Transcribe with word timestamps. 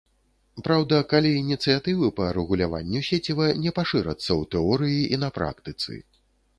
Праўда, 0.67 1.01
калі 1.11 1.29
ініцыятывы 1.41 2.09
па 2.21 2.25
рэгуляванню 2.39 3.05
сеціва 3.11 3.53
не 3.63 3.77
пашырацца 3.79 4.27
ў 4.39 4.43
тэорыі 4.57 5.01
і 5.15 5.25
на 5.27 5.35
практыцы. 5.41 5.91